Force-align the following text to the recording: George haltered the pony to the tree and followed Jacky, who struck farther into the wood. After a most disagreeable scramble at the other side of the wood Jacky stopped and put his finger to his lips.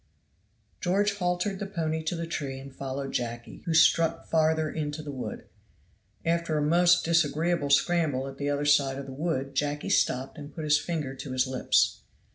George 0.79 1.13
haltered 1.17 1.59
the 1.59 1.67
pony 1.67 2.01
to 2.05 2.15
the 2.15 2.25
tree 2.25 2.59
and 2.59 2.75
followed 2.75 3.11
Jacky, 3.13 3.61
who 3.67 3.75
struck 3.75 4.25
farther 4.25 4.67
into 4.67 5.03
the 5.03 5.11
wood. 5.11 5.45
After 6.25 6.57
a 6.57 6.61
most 6.63 7.05
disagreeable 7.05 7.69
scramble 7.69 8.27
at 8.27 8.39
the 8.39 8.49
other 8.49 8.65
side 8.65 8.97
of 8.97 9.05
the 9.05 9.13
wood 9.13 9.53
Jacky 9.53 9.91
stopped 9.91 10.39
and 10.39 10.55
put 10.55 10.63
his 10.63 10.79
finger 10.79 11.13
to 11.13 11.33
his 11.33 11.45
lips. 11.45 12.01